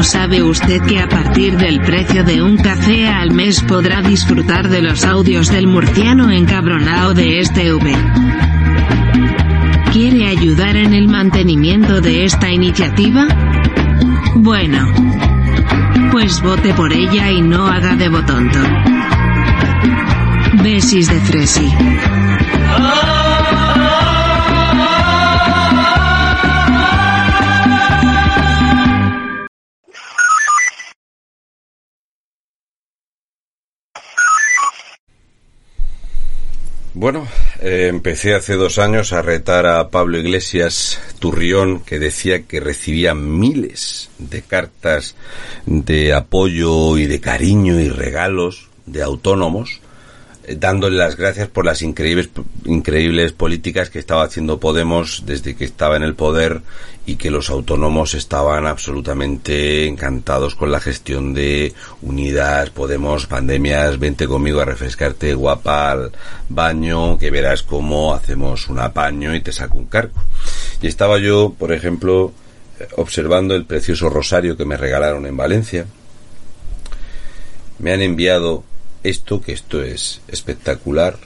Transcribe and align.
¿No 0.00 0.04
sabe 0.04 0.42
usted 0.42 0.80
que 0.86 0.98
a 0.98 1.06
partir 1.06 1.58
del 1.58 1.78
precio 1.82 2.24
de 2.24 2.40
un 2.40 2.56
café 2.56 3.06
al 3.06 3.32
mes 3.32 3.60
podrá 3.60 4.00
disfrutar 4.00 4.70
de 4.70 4.80
los 4.80 5.04
audios 5.04 5.50
del 5.50 5.66
murciano 5.66 6.30
encabronado 6.30 7.12
de 7.12 7.38
este 7.40 7.74
V? 7.74 7.94
¿Quiere 9.92 10.28
ayudar 10.28 10.76
en 10.76 10.94
el 10.94 11.06
mantenimiento 11.06 12.00
de 12.00 12.24
esta 12.24 12.50
iniciativa? 12.50 13.26
Bueno. 14.36 14.90
Pues 16.10 16.40
vote 16.40 16.72
por 16.72 16.94
ella 16.94 17.30
y 17.30 17.42
no 17.42 17.66
haga 17.66 17.94
de 17.94 18.08
botonto. 18.08 18.58
Besis 20.62 21.10
de 21.10 21.20
Fresi. 21.20 21.70
Bueno, 37.00 37.26
eh, 37.62 37.86
empecé 37.88 38.34
hace 38.34 38.56
dos 38.56 38.78
años 38.78 39.14
a 39.14 39.22
retar 39.22 39.64
a 39.64 39.88
Pablo 39.88 40.18
Iglesias 40.18 41.00
Turrión, 41.18 41.80
que 41.80 41.98
decía 41.98 42.42
que 42.42 42.60
recibía 42.60 43.14
miles 43.14 44.10
de 44.18 44.42
cartas 44.42 45.16
de 45.64 46.12
apoyo 46.12 46.98
y 46.98 47.06
de 47.06 47.18
cariño 47.18 47.80
y 47.80 47.88
regalos 47.88 48.68
de 48.84 49.02
autónomos, 49.02 49.80
dándole 50.58 50.96
las 50.96 51.16
gracias 51.16 51.48
por 51.48 51.64
las 51.64 51.82
increíbles, 51.82 52.30
increíbles 52.64 53.32
políticas 53.32 53.90
que 53.90 53.98
estaba 53.98 54.24
haciendo 54.24 54.60
Podemos 54.60 55.24
desde 55.26 55.54
que 55.54 55.64
estaba 55.64 55.96
en 55.96 56.02
el 56.02 56.14
poder 56.14 56.62
y 57.06 57.16
que 57.16 57.30
los 57.30 57.50
autónomos 57.50 58.14
estaban 58.14 58.66
absolutamente 58.66 59.86
encantados 59.86 60.54
con 60.54 60.70
la 60.70 60.80
gestión 60.80 61.34
de 61.34 61.72
unidas, 62.02 62.70
Podemos, 62.70 63.26
pandemias, 63.26 63.98
vente 63.98 64.26
conmigo 64.26 64.60
a 64.60 64.64
refrescarte 64.64 65.34
guapa 65.34 65.90
al 65.90 66.12
baño, 66.48 67.18
que 67.18 67.30
verás 67.30 67.62
cómo 67.62 68.14
hacemos 68.14 68.68
un 68.68 68.78
apaño 68.78 69.34
y 69.34 69.40
te 69.40 69.52
saco 69.52 69.78
un 69.78 69.86
cargo. 69.86 70.20
Y 70.80 70.86
estaba 70.86 71.18
yo, 71.18 71.54
por 71.58 71.72
ejemplo, 71.72 72.32
observando 72.96 73.54
el 73.54 73.64
precioso 73.64 74.08
rosario 74.08 74.56
que 74.56 74.64
me 74.64 74.76
regalaron 74.76 75.26
en 75.26 75.36
Valencia. 75.36 75.86
Me 77.78 77.92
han 77.92 78.02
enviado 78.02 78.64
esto, 79.02 79.40
que 79.40 79.52
esto 79.52 79.82
es 79.82 80.20
espectacular, 80.28 81.18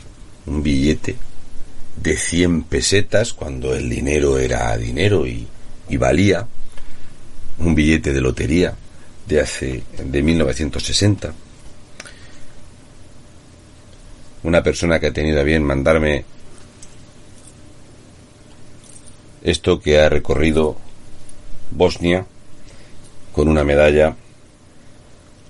un 0.47 0.63
billete 0.63 1.17
de 1.97 2.17
100 2.17 2.65
pesetas 2.65 3.33
cuando 3.33 3.75
el 3.75 3.89
dinero 3.89 4.39
era 4.39 4.77
dinero 4.77 5.27
y 5.27 5.47
y 5.89 5.97
valía 5.97 6.47
un 7.59 7.75
billete 7.75 8.13
de 8.13 8.21
lotería 8.21 8.75
de 9.27 9.41
hace 9.41 9.83
de 9.97 10.23
1960. 10.23 11.33
Una 14.43 14.63
persona 14.63 15.01
que 15.01 15.07
ha 15.07 15.13
tenido 15.13 15.41
a 15.41 15.45
bien 15.45 15.63
mandarme 15.63 16.25
esto 19.43 19.81
que 19.81 20.01
ha 20.01 20.09
recorrido 20.09 20.77
Bosnia 21.71 22.27
con 23.33 23.49
una 23.49 23.65
medalla 23.65 24.17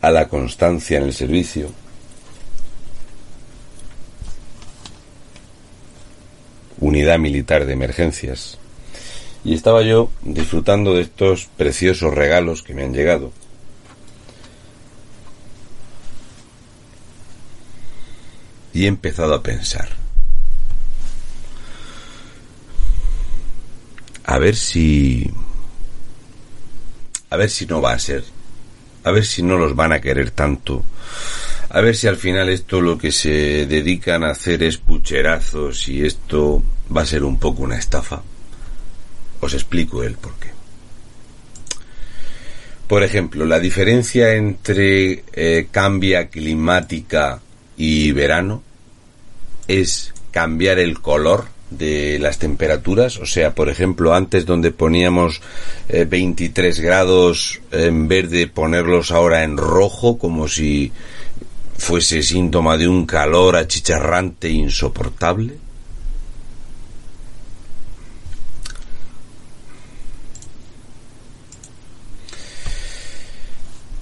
a 0.00 0.10
la 0.10 0.28
constancia 0.28 0.98
en 0.98 1.04
el 1.04 1.12
servicio. 1.12 1.70
Unidad 6.94 7.18
Militar 7.18 7.66
de 7.66 7.72
Emergencias. 7.72 8.56
Y 9.44 9.52
estaba 9.54 9.82
yo 9.82 10.12
disfrutando 10.22 10.94
de 10.94 11.02
estos 11.02 11.46
preciosos 11.56 12.14
regalos 12.14 12.62
que 12.62 12.72
me 12.72 12.84
han 12.84 12.94
llegado. 12.94 13.32
Y 18.72 18.84
he 18.84 18.86
empezado 18.86 19.34
a 19.34 19.42
pensar. 19.42 19.88
A 24.24 24.38
ver 24.38 24.54
si... 24.54 25.28
A 27.28 27.36
ver 27.36 27.50
si 27.50 27.66
no 27.66 27.82
va 27.82 27.94
a 27.94 27.98
ser. 27.98 28.22
A 29.02 29.10
ver 29.10 29.26
si 29.26 29.42
no 29.42 29.56
los 29.56 29.74
van 29.74 29.92
a 29.92 30.00
querer 30.00 30.30
tanto. 30.30 30.84
A 31.70 31.80
ver 31.80 31.96
si 31.96 32.06
al 32.06 32.16
final 32.16 32.48
esto 32.48 32.80
lo 32.80 32.98
que 32.98 33.10
se 33.10 33.66
dedican 33.66 34.22
a 34.22 34.30
hacer 34.30 34.62
es 34.62 34.76
pucherazos 34.76 35.88
y 35.88 36.04
esto 36.04 36.62
va 36.94 37.02
a 37.02 37.06
ser 37.06 37.24
un 37.24 37.38
poco 37.38 37.62
una 37.62 37.78
estafa. 37.78 38.22
Os 39.40 39.54
explico 39.54 40.02
el 40.02 40.14
por 40.14 40.34
qué. 40.34 40.48
Por 42.86 43.02
ejemplo, 43.02 43.46
la 43.46 43.58
diferencia 43.58 44.34
entre 44.34 45.24
eh, 45.32 45.68
cambia 45.70 46.28
climática 46.28 47.40
y 47.76 48.12
verano 48.12 48.62
es 49.66 50.12
cambiar 50.30 50.78
el 50.78 51.00
color 51.00 51.46
de 51.70 52.18
las 52.20 52.38
temperaturas, 52.38 53.18
o 53.18 53.26
sea, 53.26 53.54
por 53.54 53.68
ejemplo, 53.68 54.14
antes 54.14 54.46
donde 54.46 54.70
poníamos 54.70 55.40
23 55.88 56.78
eh, 56.78 56.82
grados 56.82 57.60
en 57.72 58.06
verde, 58.06 58.46
ponerlos 58.46 59.10
ahora 59.10 59.44
en 59.44 59.56
rojo, 59.56 60.18
como 60.18 60.46
si 60.46 60.92
fuese 61.76 62.22
síntoma 62.22 62.76
de 62.76 62.88
un 62.88 63.06
calor 63.06 63.56
achicharrante 63.56 64.50
insoportable. 64.50 65.63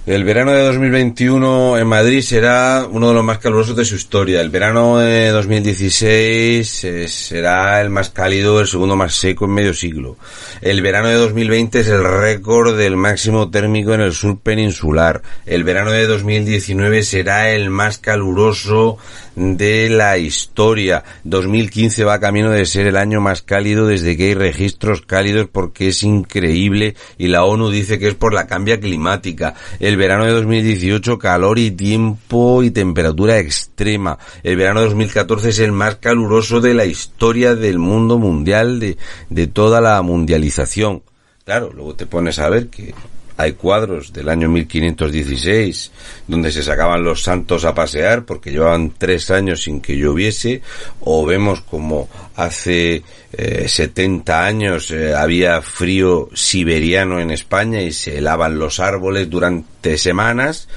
El 0.05 0.25
verano 0.25 0.51
de 0.51 0.63
2021 0.63 1.77
en 1.77 1.87
Madrid 1.87 2.19
será 2.19 2.85
uno 2.91 3.07
de 3.07 3.13
los 3.13 3.23
más 3.23 3.37
calurosos 3.37 3.73
de 3.73 3.85
su 3.85 3.95
historia. 3.95 4.41
El 4.41 4.49
verano 4.49 4.97
de 4.97 5.29
2016 5.29 6.83
eh, 6.83 7.07
será 7.07 7.79
el 7.79 7.89
más 7.89 8.09
cálido, 8.09 8.59
el 8.59 8.67
segundo 8.67 8.97
más 8.97 9.15
seco 9.15 9.45
en 9.45 9.51
medio 9.51 9.73
siglo. 9.73 10.17
El 10.59 10.81
verano 10.81 11.07
de 11.07 11.15
2020 11.15 11.79
es 11.79 11.87
el 11.87 12.03
récord 12.03 12.77
del 12.77 12.97
máximo 12.97 13.49
térmico 13.49 13.93
en 13.93 14.01
el 14.01 14.11
sur 14.11 14.37
peninsular. 14.41 15.21
El 15.45 15.63
verano 15.63 15.91
de 15.91 16.05
2019 16.05 17.03
será 17.03 17.51
el 17.51 17.69
más 17.69 17.97
caluroso 17.97 18.97
de 19.35 19.89
la 19.89 20.17
historia. 20.17 21.03
2015 21.23 22.03
va 22.03 22.19
camino 22.19 22.51
de 22.51 22.65
ser 22.65 22.87
el 22.87 22.97
año 22.97 23.21
más 23.21 23.41
cálido 23.41 23.87
desde 23.87 24.15
que 24.17 24.25
hay 24.25 24.33
registros 24.33 25.01
cálidos 25.01 25.47
porque 25.51 25.87
es 25.87 26.03
increíble 26.03 26.95
y 27.17 27.27
la 27.27 27.43
ONU 27.43 27.69
dice 27.69 27.99
que 27.99 28.09
es 28.09 28.15
por 28.15 28.33
la 28.33 28.47
cambia 28.47 28.79
climática. 28.79 29.55
Verano 29.95 30.25
de 30.25 30.31
2018 30.31 31.17
calor 31.17 31.59
y 31.59 31.71
tiempo 31.71 32.63
y 32.63 32.71
temperatura 32.71 33.39
extrema. 33.39 34.17
El 34.43 34.57
verano 34.57 34.81
de 34.81 34.87
2014 34.87 35.49
es 35.49 35.59
el 35.59 35.71
más 35.71 35.95
caluroso 35.95 36.61
de 36.61 36.73
la 36.73 36.85
historia 36.85 37.55
del 37.55 37.79
mundo 37.79 38.19
mundial 38.19 38.79
de, 38.79 38.97
de 39.29 39.47
toda 39.47 39.81
la 39.81 40.01
mundialización. 40.01 41.03
Claro, 41.45 41.71
luego 41.73 41.95
te 41.95 42.05
pones 42.05 42.39
a 42.39 42.49
ver 42.49 42.67
que 42.67 42.93
hay 43.37 43.53
cuadros 43.53 44.13
del 44.13 44.29
año 44.29 44.49
1516 44.49 45.91
donde 46.27 46.51
se 46.51 46.63
sacaban 46.63 47.03
los 47.03 47.23
santos 47.23 47.65
a 47.65 47.73
pasear 47.73 48.25
porque 48.25 48.51
llevaban 48.51 48.93
tres 48.97 49.31
años 49.31 49.63
sin 49.63 49.81
que 49.81 49.97
lloviese 49.97 50.61
o 50.99 51.25
vemos 51.25 51.61
como 51.61 52.09
hace 52.35 53.03
70 53.31 54.31
eh, 54.31 54.47
años 54.47 54.91
eh, 54.91 55.15
había 55.15 55.61
frío 55.61 56.29
siberiano 56.33 57.19
en 57.19 57.31
España 57.31 57.81
y 57.81 57.91
se 57.91 58.17
helaban 58.17 58.59
los 58.59 58.79
árboles 58.79 59.29
durante 59.29 59.97
semanas 59.97 60.67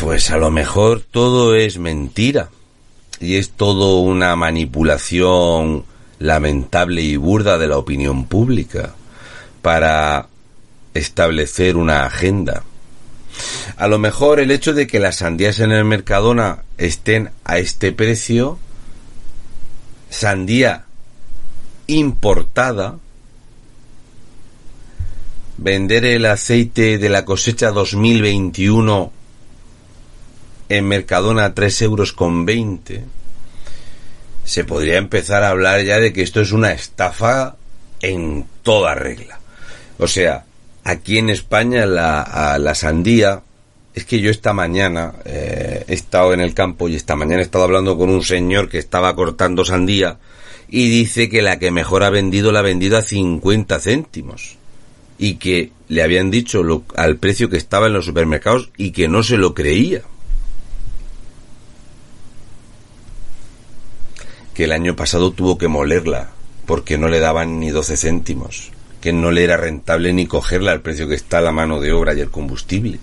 pues 0.00 0.30
a 0.30 0.36
lo 0.36 0.50
mejor 0.50 1.02
todo 1.10 1.56
es 1.56 1.78
mentira. 1.78 2.50
Y 3.20 3.34
es 3.34 3.50
todo 3.50 3.98
una 3.98 4.36
manipulación 4.36 5.84
lamentable 6.20 7.02
y 7.02 7.16
burda 7.16 7.58
de 7.58 7.66
la 7.66 7.78
opinión 7.78 8.26
pública. 8.26 8.94
Para 9.60 10.28
establecer 10.98 11.76
una 11.76 12.04
agenda. 12.04 12.62
A 13.76 13.88
lo 13.88 13.98
mejor 13.98 14.40
el 14.40 14.50
hecho 14.50 14.74
de 14.74 14.86
que 14.86 14.98
las 14.98 15.16
sandías 15.16 15.60
en 15.60 15.72
el 15.72 15.84
Mercadona 15.84 16.62
estén 16.76 17.30
a 17.44 17.58
este 17.58 17.92
precio, 17.92 18.58
sandía 20.10 20.84
importada, 21.86 22.98
vender 25.56 26.04
el 26.04 26.26
aceite 26.26 26.98
de 26.98 27.08
la 27.08 27.24
cosecha 27.24 27.70
2021 27.70 29.12
en 30.68 30.84
Mercadona 30.86 31.46
a 31.46 31.54
3 31.54 31.82
euros 31.82 32.12
con 32.12 32.44
20, 32.44 33.04
se 34.44 34.64
podría 34.64 34.98
empezar 34.98 35.42
a 35.44 35.50
hablar 35.50 35.82
ya 35.82 35.98
de 35.98 36.12
que 36.12 36.22
esto 36.22 36.40
es 36.40 36.52
una 36.52 36.72
estafa 36.72 37.56
en 38.00 38.46
toda 38.62 38.94
regla. 38.94 39.40
O 39.98 40.06
sea, 40.06 40.44
aquí 40.88 41.18
en 41.18 41.28
España 41.28 41.84
la, 41.84 42.74
sandía, 42.74 43.42
es 43.94 44.06
que 44.06 44.20
yo 44.20 44.30
esta 44.30 44.54
mañana 44.54 45.14
eh, 45.26 45.84
he 45.86 45.92
estado 45.92 46.32
en 46.32 46.40
el 46.40 46.54
campo 46.54 46.88
y 46.88 46.94
esta 46.94 47.14
mañana 47.14 47.40
he 47.40 47.44
estado 47.44 47.64
hablando 47.64 47.98
con 47.98 48.08
un 48.08 48.22
señor 48.22 48.70
que 48.70 48.78
estaba 48.78 49.14
cortando 49.14 49.66
sandía 49.66 50.18
y 50.66 50.88
dice 50.88 51.28
que 51.28 51.42
la 51.42 51.58
que 51.58 51.70
mejor 51.70 52.04
ha 52.04 52.10
vendido 52.10 52.52
la 52.52 52.60
ha 52.60 52.62
vendido 52.62 52.96
a 52.96 53.02
50 53.02 53.78
céntimos. 53.80 54.56
y 55.20 55.34
que 55.34 55.72
le 55.88 56.02
habían 56.02 56.30
dicho 56.30 56.62
lo, 56.62 56.84
al 56.96 57.16
precio 57.16 57.50
que 57.50 57.56
estaba 57.56 57.88
en 57.88 57.92
los 57.92 58.04
supermercados 58.04 58.70
y 58.76 58.92
que 58.92 59.08
no 59.08 59.22
se 59.22 59.36
lo 59.36 59.52
creía. 59.52 60.02
Que 64.54 64.64
el 64.64 64.72
año 64.72 64.94
pasado 64.94 65.32
tuvo 65.32 65.58
que 65.58 65.66
molerla 65.66 66.30
porque 66.66 66.98
no 66.98 67.08
le 67.08 67.18
daban 67.18 67.58
ni 67.58 67.70
12 67.70 67.96
céntimos, 67.96 68.70
que 69.00 69.12
no 69.12 69.30
le 69.30 69.44
era 69.44 69.56
rentable 69.56 70.12
ni 70.12 70.26
cogerla 70.26 70.72
al 70.72 70.82
precio 70.82 71.08
que 71.08 71.14
está 71.14 71.40
la 71.40 71.52
mano 71.52 71.80
de 71.80 71.92
obra 71.92 72.14
y 72.14 72.20
el 72.20 72.30
combustible. 72.30 72.98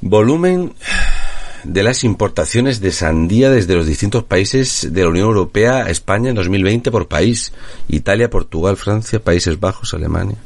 Volumen 0.00 0.74
de 1.64 1.82
las 1.82 2.04
importaciones 2.04 2.80
de 2.80 2.90
sandía 2.90 3.50
desde 3.50 3.74
los 3.74 3.86
distintos 3.86 4.24
países 4.24 4.88
de 4.92 5.02
la 5.02 5.08
Unión 5.08 5.26
Europea 5.26 5.84
a 5.84 5.90
España 5.90 6.30
en 6.30 6.36
2020 6.36 6.90
por 6.90 7.06
país. 7.06 7.52
Italia, 7.88 8.30
Portugal, 8.30 8.76
Francia, 8.76 9.22
Países 9.22 9.60
Bajos, 9.60 9.92
Alemania. 9.94 10.36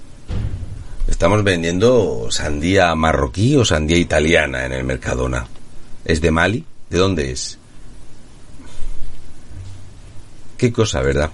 Estamos 1.06 1.44
vendiendo 1.44 2.28
sandía 2.30 2.94
marroquí 2.94 3.56
o 3.56 3.64
sandía 3.64 3.98
italiana 3.98 4.64
en 4.66 4.72
el 4.72 4.84
Mercadona. 4.84 5.46
¿Es 6.04 6.20
de 6.20 6.30
Mali? 6.30 6.64
¿De 6.90 6.98
dónde 6.98 7.30
es? 7.30 7.58
Qué 10.56 10.72
cosa, 10.72 11.00
¿verdad? 11.00 11.30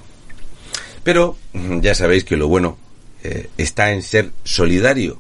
Pero 1.11 1.37
ya 1.83 1.97
sabéis 1.97 2.23
que 2.23 2.37
lo 2.37 2.47
bueno 2.47 2.79
eh, 3.25 3.49
está 3.59 3.91
en 3.91 4.01
ser 4.01 4.31
solidario 4.45 5.19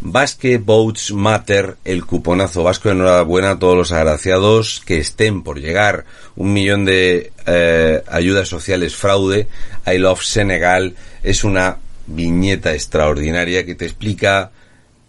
Basque 0.00 0.56
Boats 0.56 1.12
Matter, 1.12 1.76
el 1.84 2.06
cuponazo 2.06 2.62
vasco. 2.62 2.88
Enhorabuena 2.88 3.50
a 3.50 3.58
todos 3.58 3.76
los 3.76 3.92
agraciados 3.92 4.80
que 4.86 4.96
estén 4.96 5.42
por 5.42 5.60
llegar. 5.60 6.06
Un 6.36 6.54
millón 6.54 6.86
de 6.86 7.32
eh, 7.44 8.02
ayudas 8.08 8.48
sociales 8.48 8.96
fraude. 8.96 9.46
I 9.86 9.98
Love 9.98 10.22
Senegal 10.22 10.96
es 11.22 11.44
una 11.44 11.76
viñeta 12.06 12.72
extraordinaria 12.72 13.66
que 13.66 13.74
te 13.74 13.84
explica 13.84 14.52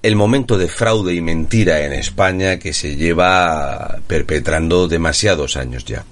el 0.04 0.18
momento 0.18 0.58
de 0.58 0.68
fraude 0.68 1.14
y 1.14 1.22
mentira 1.22 1.86
en 1.86 1.94
España 1.94 2.60
que 2.60 2.74
se 2.74 2.98
lleva 2.98 3.98
perpetrando 4.08 4.90
demasiados 4.90 5.56
años 5.56 5.86
ya. 5.86 6.04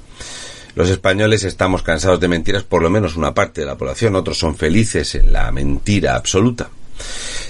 Los 0.76 0.90
españoles 0.90 1.44
estamos 1.44 1.84
cansados 1.84 2.20
de 2.20 2.28
mentiras, 2.28 2.64
por 2.64 2.82
lo 2.82 2.90
menos 2.90 3.16
una 3.16 3.34
parte 3.34 3.62
de 3.62 3.68
la 3.68 3.78
población, 3.78 4.16
otros 4.16 4.38
son 4.38 4.56
felices 4.56 5.16
en 5.16 5.32
la 5.32 5.52
mentira 5.52 6.16
absoluta. 6.16 6.70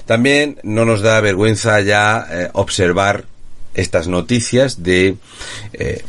También 0.05 0.59
no 0.63 0.85
nos 0.85 1.01
da 1.01 1.21
vergüenza 1.21 1.79
ya 1.81 2.27
eh, 2.29 2.49
observar 2.53 3.25
estas 3.73 4.07
noticias 4.07 4.83
de 4.83 5.15
eh, 5.73 6.03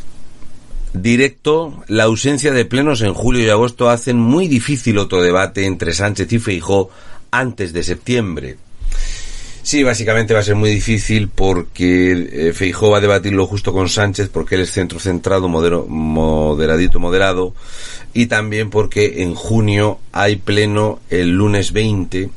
directo, 0.93 1.83
la 1.87 2.03
ausencia 2.03 2.51
de 2.51 2.65
plenos 2.65 3.01
en 3.01 3.13
julio 3.13 3.45
y 3.45 3.49
agosto 3.49 3.89
hacen 3.89 4.17
muy 4.17 4.47
difícil 4.47 4.97
otro 4.97 5.21
debate 5.21 5.65
entre 5.65 5.93
Sánchez 5.93 6.31
y 6.33 6.39
Feijó 6.39 6.89
antes 7.31 7.73
de 7.73 7.83
septiembre. 7.83 8.57
Sí, 9.65 9.81
básicamente 9.81 10.35
va 10.35 10.41
a 10.41 10.43
ser 10.43 10.53
muy 10.53 10.69
difícil 10.69 11.27
porque 11.27 12.11
eh, 12.11 12.53
Feijó 12.53 12.91
va 12.91 12.99
a 12.99 13.01
debatirlo 13.01 13.47
justo 13.47 13.73
con 13.73 13.89
Sánchez 13.89 14.29
porque 14.29 14.53
él 14.53 14.61
es 14.61 14.69
centro 14.69 14.99
centrado, 14.99 15.47
moderadito, 15.47 16.99
moderado 16.99 17.55
y 18.13 18.27
también 18.27 18.69
porque 18.69 19.23
en 19.23 19.33
junio 19.33 19.97
hay 20.11 20.35
pleno 20.35 20.99
el 21.09 21.31
lunes 21.31 21.71
20 21.71 22.29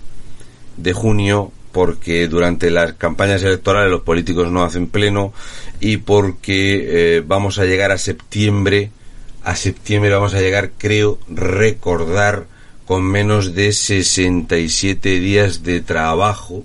de 0.79 0.93
junio 0.95 1.53
porque 1.71 2.29
durante 2.29 2.71
las 2.71 2.95
campañas 2.95 3.43
electorales 3.43 3.91
los 3.91 4.01
políticos 4.01 4.51
no 4.51 4.63
hacen 4.63 4.87
pleno 4.87 5.35
y 5.81 5.99
porque 5.99 7.17
eh, 7.19 7.23
vamos 7.27 7.59
a 7.59 7.67
llegar 7.67 7.93
a 7.93 7.99
septiembre, 7.99 8.91
a 9.45 9.55
septiembre 9.55 10.13
vamos 10.13 10.33
a 10.33 10.41
llegar, 10.41 10.71
creo, 10.79 11.19
recordar 11.29 12.47
con 12.87 13.05
menos 13.05 13.55
de 13.55 13.75
67 13.75 15.21
días 15.21 15.63
de 15.63 15.83
trabajo 15.83 16.65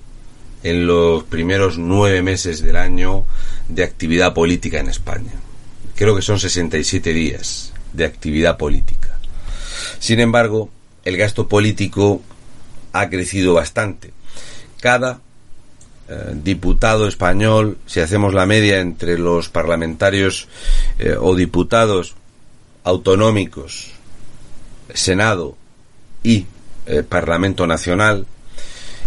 en 0.63 0.88
los 0.88 1.24
primeros 1.24 1.77
nueve 1.77 2.21
meses 2.21 2.62
del 2.62 2.77
año 2.77 3.25
de 3.68 3.83
actividad 3.83 4.33
política 4.33 4.80
en 4.80 4.89
España. 4.89 5.33
Creo 5.95 6.15
que 6.15 6.21
son 6.21 6.39
67 6.39 7.13
días 7.13 7.74
de 7.92 8.06
actividad 8.06 8.57
política. 8.57 9.10
Sin 10.00 10.19
embargo, 10.19 10.69
el 11.06 11.18
gasto 11.18 11.48
político 11.48 12.21
ha 12.94 13.10
crecido 13.10 13.54
bastante. 13.54 14.12
Cada 14.80 15.19
eh, 16.10 16.31
diputado 16.33 17.07
español, 17.07 17.77
si 17.86 18.00
hacemos 18.00 18.33
la 18.33 18.45
media 18.45 18.80
entre 18.80 19.18
los 19.18 19.50
parlamentarios 19.50 20.48
eh, 21.00 21.16
o 21.19 21.36
diputados 21.36 22.16
autonómicos, 22.83 23.92
Senado 24.94 25.56
y 26.24 26.45
eh, 26.86 27.04
Parlamento 27.07 27.66
Nacional, 27.68 28.25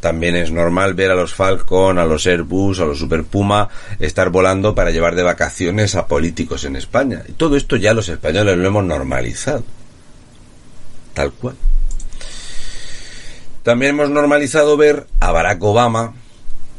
También 0.05 0.35
es 0.35 0.51
normal 0.51 0.93
ver 0.93 1.09
a 1.09 1.15
los 1.15 1.33
Falcon, 1.33 1.97
a 1.97 2.05
los 2.05 2.27
Airbus, 2.27 2.79
a 2.79 2.85
los 2.85 2.99
Super 2.99 3.23
Puma 3.23 3.69
estar 3.99 4.29
volando 4.29 4.75
para 4.75 4.91
llevar 4.91 5.15
de 5.15 5.23
vacaciones 5.23 5.95
a 5.95 6.05
políticos 6.05 6.63
en 6.63 6.75
España. 6.75 7.23
Y 7.27 7.31
todo 7.31 7.55
esto 7.55 7.75
ya 7.75 7.95
los 7.95 8.07
españoles 8.07 8.55
lo 8.55 8.67
hemos 8.67 8.85
normalizado. 8.85 9.63
Tal 11.15 11.31
cual. 11.31 11.55
También 13.63 13.95
hemos 13.95 14.11
normalizado 14.11 14.77
ver 14.77 15.07
a 15.19 15.31
Barack 15.31 15.63
Obama, 15.63 16.13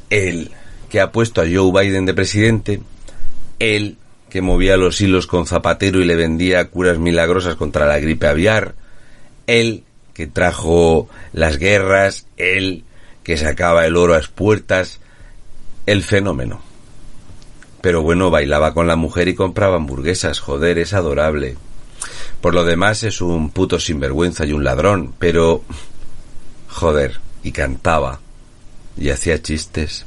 el 0.08 0.52
que 0.88 1.00
ha 1.00 1.10
puesto 1.10 1.40
a 1.40 1.46
Joe 1.52 1.72
Biden 1.72 2.06
de 2.06 2.14
presidente, 2.14 2.80
el 3.58 3.96
que 4.30 4.40
movía 4.40 4.76
los 4.76 5.00
hilos 5.00 5.26
con 5.26 5.48
Zapatero 5.48 5.98
y 5.98 6.04
le 6.04 6.14
vendía 6.14 6.68
curas 6.68 6.98
milagrosas 6.98 7.56
contra 7.56 7.86
la 7.86 7.98
gripe 7.98 8.28
aviar, 8.28 8.76
el 9.48 9.82
que 10.14 10.28
trajo 10.28 11.08
las 11.32 11.58
guerras, 11.58 12.28
el 12.36 12.84
que 13.26 13.36
sacaba 13.36 13.86
el 13.86 13.96
oro 13.96 14.14
a 14.14 14.20
puertas, 14.20 15.00
el 15.86 16.04
fenómeno. 16.04 16.62
Pero 17.80 18.02
bueno, 18.02 18.30
bailaba 18.30 18.72
con 18.72 18.86
la 18.86 18.94
mujer 18.94 19.26
y 19.26 19.34
compraba 19.34 19.74
hamburguesas, 19.74 20.38
joder, 20.38 20.78
es 20.78 20.94
adorable. 20.94 21.56
Por 22.40 22.54
lo 22.54 22.62
demás 22.62 23.02
es 23.02 23.20
un 23.20 23.50
puto 23.50 23.80
sinvergüenza 23.80 24.46
y 24.46 24.52
un 24.52 24.62
ladrón, 24.62 25.12
pero 25.18 25.64
Joder, 26.68 27.18
y 27.42 27.50
cantaba. 27.50 28.20
Y 28.98 29.10
hacía 29.10 29.42
chistes. 29.42 30.06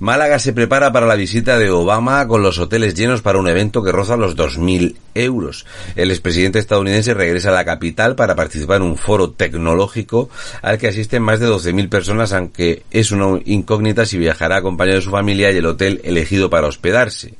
Málaga 0.00 0.38
se 0.38 0.52
prepara 0.52 0.92
para 0.92 1.06
la 1.06 1.14
visita 1.14 1.58
de 1.58 1.70
Obama 1.70 2.28
con 2.28 2.42
los 2.42 2.58
hoteles 2.58 2.94
llenos 2.94 3.22
para 3.22 3.38
un 3.38 3.48
evento 3.48 3.82
que 3.82 3.90
roza 3.90 4.16
los 4.16 4.36
2.000 4.36 4.96
euros. 5.14 5.64
El 5.96 6.10
expresidente 6.10 6.58
estadounidense 6.58 7.14
regresa 7.14 7.48
a 7.48 7.52
la 7.52 7.64
capital 7.64 8.16
para 8.16 8.34
participar 8.34 8.76
en 8.76 8.82
un 8.82 8.96
foro 8.96 9.30
tecnológico 9.30 10.28
al 10.60 10.76
que 10.76 10.88
asisten 10.88 11.22
más 11.22 11.40
de 11.40 11.48
12.000 11.48 11.88
personas, 11.88 12.32
aunque 12.32 12.82
es 12.90 13.10
una 13.12 13.40
incógnita 13.46 14.04
si 14.04 14.18
viajará 14.18 14.56
acompañado 14.56 14.96
de 14.96 15.04
su 15.04 15.10
familia 15.10 15.50
y 15.50 15.56
el 15.56 15.66
hotel 15.66 16.00
elegido 16.04 16.50
para 16.50 16.66
hospedarse. 16.66 17.34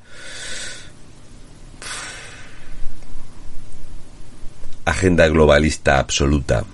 Agenda 4.86 5.28
globalista 5.28 5.98
absoluta 5.98 6.64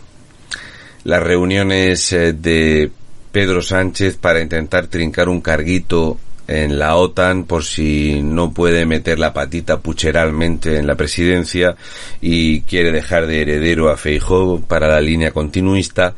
las 1.05 1.23
reuniones 1.23 2.13
eh, 2.13 2.33
de 2.33 2.91
Pedro 3.35 3.63
Sánchez 3.63 4.17
para 4.17 4.41
intentar 4.41 4.87
trincar 4.87 5.29
un 5.29 5.41
carguito 5.41 6.21
en 6.47 6.79
la 6.79 6.95
OTAN 6.95 7.47
por 7.47 7.65
si 7.65 8.23
no 8.23 8.53
puede 8.53 8.87
meter 8.87 9.19
la 9.19 9.33
patita 9.33 9.81
pucheralmente 9.81 10.79
en 10.79 10.87
la 10.87 10.95
presidencia 10.95 11.75
y 12.21 12.61
quiere 12.61 12.93
dejar 12.93 13.27
de 13.27 13.43
heredero 13.43 13.91
a 13.91 13.97
Feijóo 13.97 14.61
para 14.61 14.87
la 14.87 15.01
línea 15.01 15.33
continuista. 15.33 16.15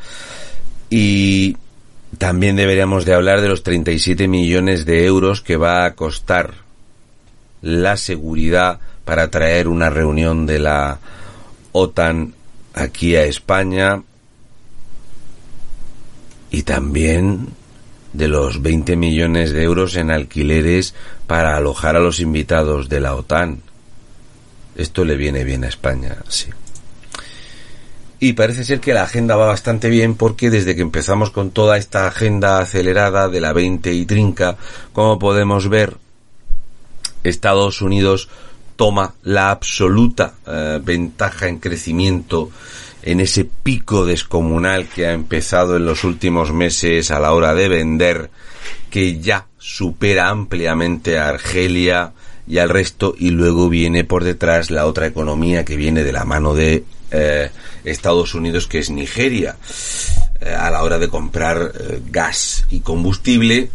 Y 0.90 1.56
también 2.18 2.54
deberíamos 2.54 3.06
de 3.06 3.14
hablar 3.14 3.40
de 3.40 3.48
los 3.48 3.62
37 3.62 4.28
millones 4.28 4.84
de 4.84 5.06
euros 5.06 5.40
que 5.40 5.56
va 5.56 5.86
a 5.86 5.94
costar 5.94 6.52
la 7.62 7.96
seguridad 7.96 8.78
para 9.06 9.30
traer 9.30 9.68
una 9.68 9.88
reunión 9.88 10.44
de 10.44 10.58
la 10.58 10.98
OTAN 11.72 12.34
aquí 12.74 13.16
a 13.16 13.24
España 13.24 14.02
y 16.50 16.62
también 16.62 17.48
de 18.12 18.28
los 18.28 18.62
20 18.62 18.96
millones 18.96 19.52
de 19.52 19.62
euros 19.62 19.96
en 19.96 20.10
alquileres 20.10 20.94
para 21.26 21.56
alojar 21.56 21.96
a 21.96 22.00
los 22.00 22.20
invitados 22.20 22.88
de 22.88 23.00
la 23.00 23.14
OTAN. 23.14 23.60
Esto 24.74 25.04
le 25.04 25.16
viene 25.16 25.44
bien 25.44 25.64
a 25.64 25.68
España, 25.68 26.16
sí. 26.28 26.50
Y 28.18 28.32
parece 28.32 28.64
ser 28.64 28.80
que 28.80 28.94
la 28.94 29.02
agenda 29.02 29.36
va 29.36 29.46
bastante 29.46 29.90
bien 29.90 30.14
porque 30.14 30.48
desde 30.48 30.74
que 30.74 30.80
empezamos 30.80 31.30
con 31.30 31.50
toda 31.50 31.76
esta 31.76 32.06
agenda 32.06 32.58
acelerada 32.58 33.28
de 33.28 33.40
la 33.40 33.52
20 33.52 33.92
y 33.92 34.06
trinca, 34.06 34.56
como 34.94 35.18
podemos 35.18 35.68
ver, 35.68 35.98
Estados 37.22 37.82
Unidos 37.82 38.30
toma 38.76 39.14
la 39.22 39.50
absoluta 39.50 40.34
eh, 40.46 40.80
ventaja 40.82 41.48
en 41.48 41.58
crecimiento 41.58 42.50
en 43.06 43.20
ese 43.20 43.44
pico 43.44 44.04
descomunal 44.04 44.88
que 44.88 45.06
ha 45.06 45.12
empezado 45.12 45.76
en 45.76 45.86
los 45.86 46.02
últimos 46.02 46.52
meses 46.52 47.12
a 47.12 47.20
la 47.20 47.32
hora 47.32 47.54
de 47.54 47.68
vender, 47.68 48.30
que 48.90 49.20
ya 49.20 49.46
supera 49.58 50.28
ampliamente 50.28 51.16
a 51.16 51.28
Argelia 51.28 52.12
y 52.48 52.58
al 52.58 52.68
resto, 52.68 53.14
y 53.16 53.30
luego 53.30 53.68
viene 53.68 54.02
por 54.02 54.24
detrás 54.24 54.72
la 54.72 54.86
otra 54.86 55.06
economía 55.06 55.64
que 55.64 55.76
viene 55.76 56.02
de 56.02 56.12
la 56.12 56.24
mano 56.24 56.54
de 56.54 56.82
eh, 57.12 57.50
Estados 57.84 58.34
Unidos, 58.34 58.66
que 58.66 58.80
es 58.80 58.90
Nigeria. 58.90 59.56
Eh, 60.40 60.52
a 60.52 60.68
la 60.72 60.82
hora 60.82 60.98
de 60.98 61.08
comprar 61.08 61.72
eh, 61.78 62.00
gas 62.10 62.66
y 62.70 62.80
combustible, 62.80 63.70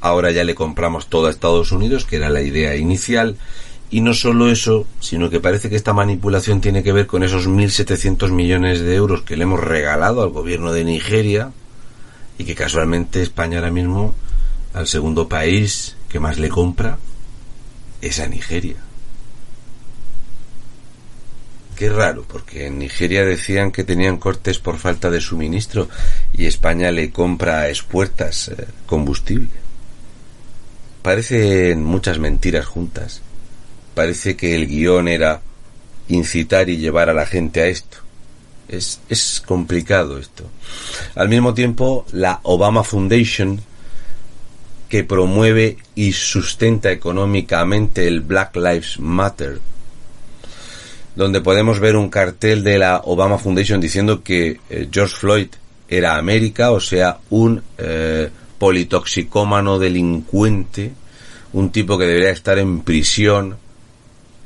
ahora 0.00 0.32
ya 0.32 0.42
le 0.42 0.56
compramos 0.56 1.06
todo 1.06 1.28
a 1.28 1.30
Estados 1.30 1.70
Unidos, 1.70 2.04
que 2.04 2.16
era 2.16 2.28
la 2.28 2.42
idea 2.42 2.74
inicial, 2.74 3.36
y 3.94 4.00
no 4.00 4.12
solo 4.12 4.50
eso, 4.50 4.88
sino 4.98 5.30
que 5.30 5.38
parece 5.38 5.70
que 5.70 5.76
esta 5.76 5.92
manipulación 5.92 6.60
tiene 6.60 6.82
que 6.82 6.92
ver 6.92 7.06
con 7.06 7.22
esos 7.22 7.48
1.700 7.48 8.32
millones 8.32 8.80
de 8.80 8.92
euros 8.96 9.22
que 9.22 9.36
le 9.36 9.44
hemos 9.44 9.60
regalado 9.60 10.24
al 10.24 10.30
gobierno 10.30 10.72
de 10.72 10.82
Nigeria 10.82 11.52
y 12.36 12.42
que 12.42 12.56
casualmente 12.56 13.22
España 13.22 13.58
ahora 13.58 13.70
mismo, 13.70 14.12
al 14.72 14.88
segundo 14.88 15.28
país 15.28 15.96
que 16.08 16.18
más 16.18 16.40
le 16.40 16.48
compra, 16.48 16.98
es 18.00 18.18
a 18.18 18.26
Nigeria. 18.26 18.78
Qué 21.76 21.88
raro, 21.88 22.24
porque 22.26 22.66
en 22.66 22.80
Nigeria 22.80 23.24
decían 23.24 23.70
que 23.70 23.84
tenían 23.84 24.16
cortes 24.16 24.58
por 24.58 24.78
falta 24.78 25.08
de 25.08 25.20
suministro 25.20 25.88
y 26.32 26.46
España 26.46 26.90
le 26.90 27.12
compra 27.12 27.60
a 27.60 27.68
espuertas 27.68 28.48
eh, 28.48 28.66
combustible. 28.86 29.50
Parecen 31.00 31.84
muchas 31.84 32.18
mentiras 32.18 32.66
juntas. 32.66 33.22
Parece 33.94 34.36
que 34.36 34.54
el 34.54 34.66
guion 34.66 35.08
era 35.08 35.40
incitar 36.08 36.68
y 36.68 36.76
llevar 36.76 37.10
a 37.10 37.14
la 37.14 37.26
gente 37.26 37.60
a 37.60 37.66
esto. 37.66 37.98
Es, 38.68 39.00
es 39.08 39.42
complicado 39.44 40.18
esto. 40.18 40.44
Al 41.14 41.28
mismo 41.28 41.54
tiempo, 41.54 42.06
la 42.12 42.40
Obama 42.42 42.82
Foundation, 42.82 43.60
que 44.88 45.04
promueve 45.04 45.78
y 45.94 46.12
sustenta 46.12 46.90
económicamente 46.90 48.06
el 48.06 48.20
Black 48.20 48.56
Lives 48.56 48.98
Matter, 48.98 49.60
donde 51.16 51.40
podemos 51.40 51.78
ver 51.80 51.96
un 51.96 52.08
cartel 52.08 52.64
de 52.64 52.78
la 52.78 53.02
Obama 53.04 53.38
Foundation 53.38 53.80
diciendo 53.80 54.22
que 54.22 54.60
eh, 54.70 54.88
George 54.90 55.14
Floyd 55.14 55.48
era 55.88 56.16
América, 56.16 56.70
o 56.70 56.80
sea, 56.80 57.18
un 57.30 57.62
eh, 57.78 58.30
politoxicómano 58.58 59.78
delincuente, 59.78 60.92
un 61.52 61.70
tipo 61.70 61.98
que 61.98 62.06
debería 62.06 62.30
estar 62.30 62.58
en 62.58 62.80
prisión, 62.80 63.56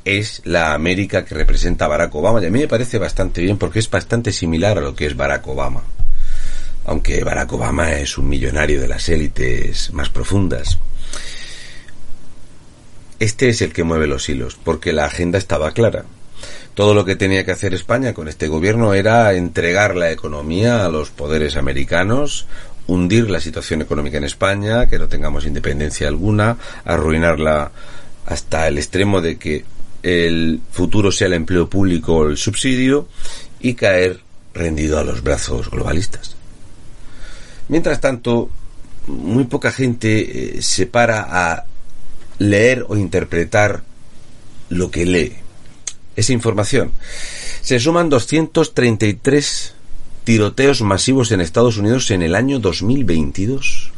es 0.09 0.41
la 0.45 0.73
América 0.73 1.25
que 1.25 1.35
representa 1.35 1.87
Barack 1.87 2.15
Obama. 2.15 2.43
Y 2.43 2.47
a 2.47 2.51
mí 2.51 2.61
me 2.61 2.69
parece 2.69 2.99
bastante 2.99 3.43
bien 3.43 3.59
porque 3.59 3.79
es 3.79 3.91
bastante 3.91 4.33
similar 4.33 4.79
a 4.79 4.81
lo 4.81 4.95
que 4.95 5.07
es 5.07 5.17
Barack 5.17 5.47
Obama. 5.47 5.83
Aunque 6.87 7.23
Barack 7.23 7.53
Obama 7.53 7.93
es 7.93 8.17
un 8.17 8.29
millonario 8.29 8.81
de 8.81 8.89
las 8.89 9.09
élites 9.11 9.93
más 9.93 10.09
profundas. 10.09 10.79
Este 13.19 13.49
es 13.51 13.61
el 13.61 13.73
que 13.73 13.85
mueve 13.85 14.07
los 14.07 14.29
hilos, 14.29 14.57
porque 14.63 14.93
la 14.93 15.05
agenda 15.05 15.37
estaba 15.39 15.73
clara. 15.73 16.05
Todo 16.75 16.95
lo 16.95 17.05
que 17.05 17.17
tenía 17.17 17.45
que 17.45 17.51
hacer 17.51 17.75
España 17.75 18.15
con 18.15 18.29
este 18.29 18.49
gobierno 18.49 18.95
era 18.95 19.35
entregar 19.35 19.97
la 19.97 20.13
economía 20.13 20.87
a 20.87 20.89
los 20.89 21.11
poderes 21.11 21.57
americanos, 21.57 22.47
hundir 22.87 23.29
la 23.29 23.41
situación 23.41 23.83
económica 23.83 24.17
en 24.17 24.25
España, 24.25 24.87
que 24.87 24.99
no 24.99 25.09
tengamos 25.09 25.45
independencia 25.45 26.09
alguna, 26.09 26.57
arruinarla 26.85 27.73
hasta 28.25 28.69
el 28.69 28.79
extremo 28.79 29.21
de 29.21 29.37
que 29.37 29.65
el 30.03 30.61
futuro 30.71 31.11
sea 31.11 31.27
el 31.27 31.35
empleo 31.35 31.69
público 31.69 32.17
o 32.17 32.29
el 32.29 32.37
subsidio 32.37 33.09
y 33.61 33.75
caer 33.75 34.21
rendido 34.55 34.99
a 34.99 35.05
los 35.05 35.23
brazos 35.23 35.71
globalistas. 35.71 36.37
Mientras 37.69 38.01
tanto, 38.01 38.51
muy 39.07 39.45
poca 39.45 39.73
gente 39.73 40.59
eh, 40.59 40.63
se 40.63 40.87
para 40.87 41.27
a 41.29 41.65
leer 42.39 42.85
o 42.89 42.97
interpretar 42.97 43.83
lo 44.69 44.91
que 44.91 45.07
lee 45.07 45.37
esa 46.17 46.33
información. 46.33 46.93
Se 47.63 47.79
suman 47.79 48.09
233 48.09 49.75
tiroteos 50.25 50.83
masivos 50.83 51.33
en 51.33 51.41
Estados 51.41 51.79
Unidos 51.79 52.11
en 52.11 52.23
el 52.23 52.35
año 52.35 52.59
2022. 52.59 53.93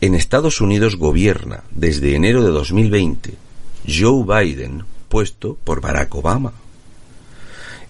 En 0.00 0.14
Estados 0.14 0.60
Unidos 0.60 0.96
gobierna 0.96 1.64
desde 1.70 2.14
enero 2.14 2.44
de 2.44 2.50
2020 2.50 3.47
Joe 3.88 4.44
Biden, 4.44 4.84
puesto 5.08 5.56
por 5.64 5.80
Barack 5.80 6.14
Obama. 6.14 6.52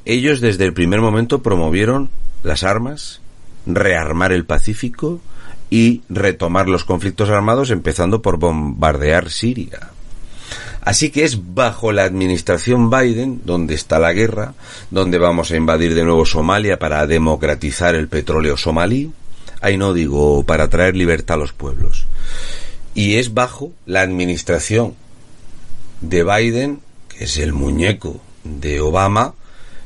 Ellos 0.04 0.40
desde 0.40 0.64
el 0.64 0.72
primer 0.72 1.00
momento 1.00 1.42
promovieron 1.42 2.08
las 2.42 2.62
armas, 2.62 3.20
rearmar 3.66 4.32
el 4.32 4.44
Pacífico 4.44 5.20
y 5.70 6.02
retomar 6.08 6.68
los 6.68 6.84
conflictos 6.84 7.28
armados 7.28 7.70
empezando 7.70 8.22
por 8.22 8.38
bombardear 8.38 9.28
Siria. 9.28 9.90
Así 10.80 11.10
que 11.10 11.24
es 11.24 11.54
bajo 11.54 11.92
la 11.92 12.04
administración 12.04 12.88
Biden 12.88 13.42
donde 13.44 13.74
está 13.74 13.98
la 13.98 14.12
guerra, 14.12 14.54
donde 14.90 15.18
vamos 15.18 15.50
a 15.50 15.56
invadir 15.56 15.94
de 15.94 16.04
nuevo 16.04 16.24
Somalia 16.24 16.78
para 16.78 17.06
democratizar 17.06 17.94
el 17.94 18.08
petróleo 18.08 18.56
somalí. 18.56 19.10
Ahí 19.60 19.76
no 19.76 19.92
digo 19.92 20.44
para 20.44 20.68
traer 20.68 20.96
libertad 20.96 21.34
a 21.34 21.40
los 21.40 21.52
pueblos. 21.52 22.06
Y 22.94 23.16
es 23.16 23.34
bajo 23.34 23.72
la 23.84 24.00
administración 24.00 24.94
de 26.00 26.24
Biden, 26.24 26.80
que 27.08 27.24
es 27.24 27.38
el 27.38 27.52
muñeco 27.52 28.20
de 28.44 28.80
Obama, 28.80 29.34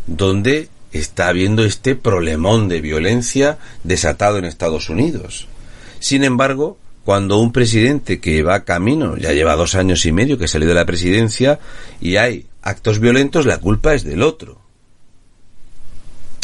donde 0.06 0.68
está 0.92 1.28
habiendo 1.28 1.64
este 1.64 1.96
problemón 1.96 2.68
de 2.68 2.80
violencia 2.80 3.58
desatado 3.84 4.38
en 4.38 4.44
Estados 4.44 4.88
Unidos. 4.90 5.48
Sin 6.00 6.24
embargo, 6.24 6.76
cuando 7.04 7.38
un 7.38 7.52
presidente 7.52 8.20
que 8.20 8.42
va 8.42 8.64
camino, 8.64 9.16
ya 9.16 9.32
lleva 9.32 9.56
dos 9.56 9.74
años 9.74 10.06
y 10.06 10.12
medio 10.12 10.38
que 10.38 10.48
salió 10.48 10.68
de 10.68 10.74
la 10.74 10.86
presidencia, 10.86 11.58
y 12.00 12.16
hay 12.16 12.46
actos 12.62 13.00
violentos, 13.00 13.46
la 13.46 13.58
culpa 13.58 13.94
es 13.94 14.04
del 14.04 14.22
otro. 14.22 14.61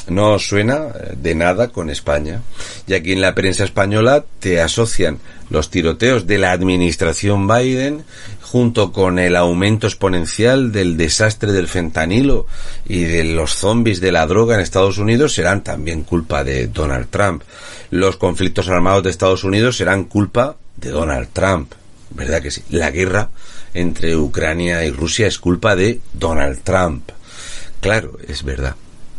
No 0.09 0.38
suena 0.38 0.88
eh, 0.88 1.15
de 1.17 1.35
nada 1.35 1.69
con 1.69 1.91
España. 1.91 2.43
Y 2.87 2.95
aquí 2.95 3.12
en 3.12 3.21
la 3.21 3.35
prensa 3.35 3.65
española 3.65 4.25
te 4.41 4.61
asocian 4.61 5.19
los 5.50 5.71
tiroteos 5.71 6.27
de 6.27 6.38
la 6.38 6.53
administración 6.53 7.47
Biden 7.49 8.05
junto 8.43 8.93
con 8.93 9.19
el 9.19 9.37
aumento 9.37 9.87
exponencial 9.87 10.73
del 10.73 10.97
desastre 10.97 11.53
del 11.53 11.69
fentanilo 11.69 12.47
y 12.87 13.05
de 13.05 13.25
los 13.25 13.55
zombies 13.55 14.00
de 14.00 14.12
la 14.12 14.27
droga 14.27 14.55
en 14.55 14.61
Estados 14.61 14.99
Unidos 14.99 15.35
serán 15.35 15.62
también 15.62 16.03
culpa 16.03 16.45
de 16.45 16.69
Donald 16.69 17.09
Trump. 17.11 17.43
Los 17.91 18.17
conflictos 18.17 18.69
armados 18.69 19.03
de 19.03 19.11
Estados 19.11 19.45
Unidos 19.45 19.77
serán 19.77 20.05
culpa 20.05 20.57
de 20.77 20.91
Donald 20.91 21.29
Trump. 21.33 21.73
¿Verdad 22.11 22.41
que 22.41 22.50
sí? 22.50 22.62
La 22.71 22.91
guerra 22.91 23.31
entre 23.75 24.17
Ucrania 24.17 24.85
y 24.85 24.91
Rusia 24.91 25.27
es 25.27 25.38
culpa 25.38 25.77
de 25.77 26.00
Donald 26.15 26.62
Trump. 26.62 27.11
Claro, 27.81 28.19
es 28.27 28.43
verdad. 28.43 28.75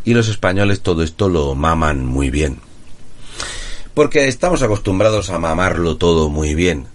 Y 0.06 0.14
los 0.14 0.28
españoles 0.28 0.82
todo 0.82 1.04
esto 1.04 1.30
lo 1.30 1.56
maman 1.56 2.06
muy 2.06 2.30
bien. 2.30 2.60
Porque 3.94 4.28
estamos 4.28 4.62
acostumbrados 4.62 5.30
a 5.30 5.40
mamarlo 5.40 5.98
todo 5.98 6.30
muy 6.30 6.56
bien 6.56 6.88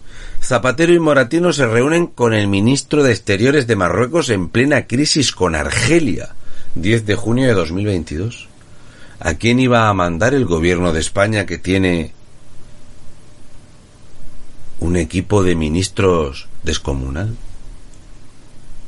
Zapatero 0.44 0.92
y 0.92 0.98
Moratino 0.98 1.54
se 1.54 1.66
reúnen 1.66 2.06
con 2.06 2.34
el 2.34 2.48
ministro 2.48 3.02
de 3.02 3.12
Exteriores 3.12 3.66
de 3.66 3.76
Marruecos 3.76 4.28
en 4.28 4.50
plena 4.50 4.86
crisis 4.86 5.32
con 5.32 5.54
Argelia, 5.54 6.34
10 6.74 7.06
de 7.06 7.14
junio 7.14 7.46
de 7.46 7.54
2022. 7.54 8.48
¿A 9.20 9.34
quién 9.34 9.58
iba 9.58 9.88
a 9.88 9.94
mandar 9.94 10.34
el 10.34 10.44
gobierno 10.44 10.92
de 10.92 11.00
España 11.00 11.46
que 11.46 11.56
tiene 11.56 12.12
un 14.80 14.98
equipo 14.98 15.42
de 15.42 15.54
ministros 15.54 16.46
descomunal? 16.62 17.34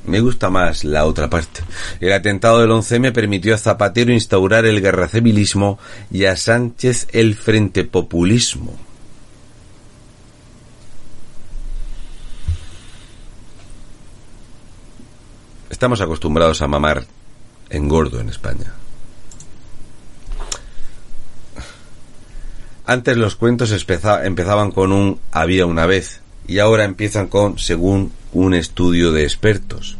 Me 0.06 0.20
gusta 0.20 0.50
más 0.50 0.84
la 0.84 1.04
otra 1.04 1.28
parte. 1.28 1.62
El 2.00 2.12
atentado 2.12 2.60
del 2.60 2.70
11M 2.70 3.12
permitió 3.12 3.54
a 3.54 3.58
Zapatero 3.58 4.12
instaurar 4.12 4.64
el 4.64 4.80
guerracivilismo 4.80 5.78
y 6.10 6.26
a 6.26 6.36
Sánchez 6.36 7.08
el 7.12 7.34
frente 7.34 7.84
populismo. 7.84 8.76
Estamos 15.68 16.00
acostumbrados 16.00 16.62
a 16.62 16.68
mamar 16.68 17.04
engordo 17.68 18.20
en 18.20 18.28
España. 18.28 18.72
Antes 22.86 23.16
los 23.16 23.34
cuentos 23.34 23.72
empezaban 23.72 24.70
con 24.70 24.92
un 24.92 25.18
había 25.32 25.66
una 25.66 25.86
vez 25.86 26.20
y 26.46 26.60
ahora 26.60 26.84
empiezan 26.84 27.26
con 27.26 27.58
según 27.58 28.12
un 28.44 28.54
estudio 28.54 29.12
de 29.12 29.24
expertos. 29.24 29.96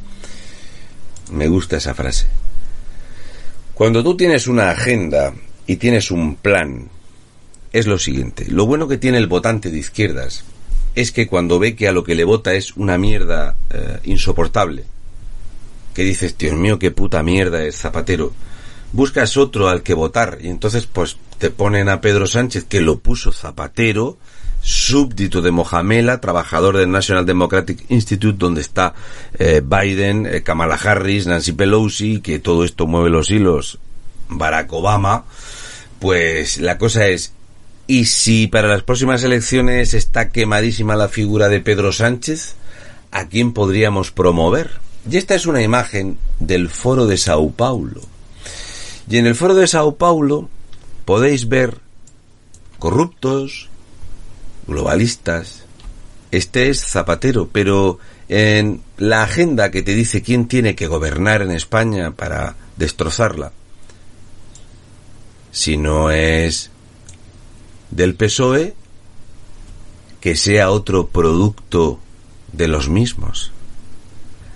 Me 1.30 1.48
gusta 1.48 1.78
esa 1.78 1.94
frase. 1.94 2.26
Cuando 3.74 4.02
tú 4.02 4.16
tienes 4.16 4.46
una 4.46 4.70
agenda 4.70 5.34
y 5.66 5.76
tienes 5.76 6.10
un 6.10 6.36
plan, 6.36 6.88
es 7.72 7.86
lo 7.86 7.98
siguiente. 7.98 8.46
Lo 8.48 8.66
bueno 8.66 8.88
que 8.88 8.98
tiene 8.98 9.18
el 9.18 9.26
votante 9.26 9.70
de 9.70 9.78
izquierdas 9.78 10.44
es 10.94 11.12
que 11.12 11.26
cuando 11.26 11.58
ve 11.58 11.74
que 11.74 11.88
a 11.88 11.92
lo 11.92 12.04
que 12.04 12.14
le 12.14 12.24
vota 12.24 12.54
es 12.54 12.76
una 12.76 12.98
mierda 12.98 13.56
eh, 13.70 13.98
insoportable, 14.04 14.84
que 15.94 16.04
dices, 16.04 16.36
Dios 16.36 16.54
mío, 16.54 16.78
qué 16.78 16.90
puta 16.90 17.22
mierda 17.22 17.64
es 17.64 17.76
Zapatero, 17.76 18.32
buscas 18.92 19.36
otro 19.36 19.68
al 19.68 19.82
que 19.82 19.94
votar 19.94 20.38
y 20.42 20.48
entonces 20.48 20.86
pues 20.86 21.16
te 21.38 21.50
ponen 21.50 21.88
a 21.88 22.00
Pedro 22.00 22.26
Sánchez 22.26 22.64
que 22.64 22.80
lo 22.80 22.98
puso 22.98 23.32
Zapatero, 23.32 24.18
súbdito 24.66 25.42
de 25.42 25.52
Mohamela, 25.52 26.20
trabajador 26.20 26.76
del 26.76 26.90
National 26.90 27.24
Democratic 27.24 27.84
Institute, 27.88 28.36
donde 28.36 28.62
está 28.62 28.94
eh, 29.38 29.62
Biden, 29.64 30.26
eh, 30.26 30.42
Kamala 30.42 30.74
Harris, 30.74 31.28
Nancy 31.28 31.52
Pelosi, 31.52 32.20
que 32.20 32.40
todo 32.40 32.64
esto 32.64 32.88
mueve 32.88 33.08
los 33.08 33.30
hilos, 33.30 33.78
Barack 34.28 34.72
Obama, 34.72 35.24
pues 36.00 36.58
la 36.58 36.78
cosa 36.78 37.06
es, 37.06 37.32
¿y 37.86 38.06
si 38.06 38.48
para 38.48 38.66
las 38.66 38.82
próximas 38.82 39.22
elecciones 39.22 39.94
está 39.94 40.30
quemadísima 40.30 40.96
la 40.96 41.06
figura 41.06 41.48
de 41.48 41.60
Pedro 41.60 41.92
Sánchez? 41.92 42.56
¿A 43.12 43.28
quién 43.28 43.52
podríamos 43.52 44.10
promover? 44.10 44.80
Y 45.08 45.16
esta 45.16 45.36
es 45.36 45.46
una 45.46 45.62
imagen 45.62 46.18
del 46.40 46.70
foro 46.70 47.06
de 47.06 47.18
Sao 47.18 47.52
Paulo. 47.52 48.00
Y 49.08 49.18
en 49.18 49.28
el 49.28 49.36
foro 49.36 49.54
de 49.54 49.68
Sao 49.68 49.94
Paulo 49.94 50.48
podéis 51.04 51.48
ver 51.48 51.78
corruptos, 52.80 53.68
globalistas. 54.66 55.64
Este 56.30 56.68
es 56.68 56.84
Zapatero, 56.84 57.48
pero 57.52 57.98
en 58.28 58.82
la 58.98 59.22
agenda 59.22 59.70
que 59.70 59.82
te 59.82 59.94
dice 59.94 60.22
quién 60.22 60.48
tiene 60.48 60.74
que 60.74 60.86
gobernar 60.86 61.42
en 61.42 61.52
España 61.52 62.10
para 62.10 62.56
destrozarla, 62.76 63.52
si 65.52 65.76
no 65.76 66.10
es 66.10 66.70
del 67.90 68.14
PSOE, 68.14 68.74
que 70.20 70.34
sea 70.34 70.70
otro 70.70 71.06
producto 71.06 72.00
de 72.52 72.68
los 72.68 72.88
mismos. 72.88 73.52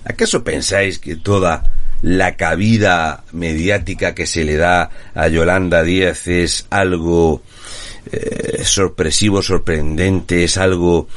¿Acaso 0.04 0.42
pensáis 0.42 0.98
que 0.98 1.16
toda 1.16 1.72
la 2.02 2.36
cabida 2.36 3.24
mediática 3.32 4.14
que 4.14 4.26
se 4.26 4.44
le 4.44 4.56
da 4.56 4.90
a 5.14 5.28
Yolanda 5.28 5.82
Díaz 5.82 6.26
es 6.26 6.66
algo 6.70 7.42
eh, 8.10 8.62
sorpresivo, 8.64 9.42
sorprendente, 9.42 10.44
es 10.44 10.56
algo 10.56 11.08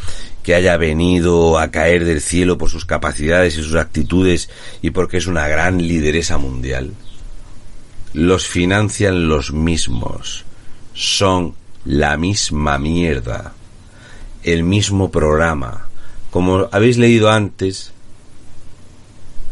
que 0.43 0.55
haya 0.55 0.75
venido 0.77 1.57
a 1.57 1.71
caer 1.71 2.03
del 2.03 2.21
cielo 2.21 2.57
por 2.57 2.69
sus 2.69 2.85
capacidades 2.85 3.57
y 3.57 3.63
sus 3.63 3.75
actitudes 3.75 4.49
y 4.81 4.91
porque 4.91 5.17
es 5.17 5.27
una 5.27 5.47
gran 5.47 5.81
lideresa 5.81 6.37
mundial. 6.37 6.93
Los 8.13 8.47
financian 8.47 9.27
los 9.27 9.53
mismos, 9.53 10.45
son 10.93 11.55
la 11.85 12.17
misma 12.17 12.77
mierda, 12.77 13.53
el 14.43 14.63
mismo 14.63 15.09
programa. 15.09 15.87
Como 16.29 16.67
habéis 16.71 16.97
leído 16.97 17.31
antes, 17.31 17.93